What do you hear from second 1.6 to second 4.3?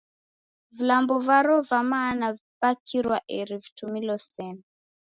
va mana vakirwa eri vitumilo